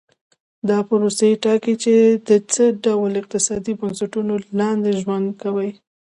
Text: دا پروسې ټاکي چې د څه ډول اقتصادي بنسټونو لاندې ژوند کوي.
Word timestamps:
دا 0.69 0.77
پروسې 0.89 1.29
ټاکي 1.43 1.73
چې 1.83 1.93
د 2.27 2.29
څه 2.53 2.63
ډول 2.85 3.11
اقتصادي 3.21 3.73
بنسټونو 3.81 4.33
لاندې 4.59 4.91
ژوند 5.01 5.27
کوي. 5.41 5.71